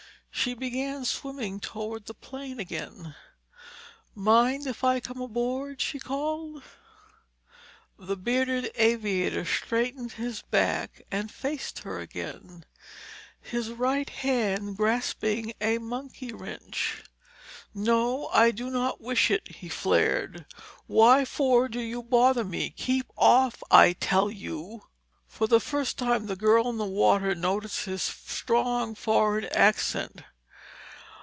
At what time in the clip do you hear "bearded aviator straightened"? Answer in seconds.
8.17-10.13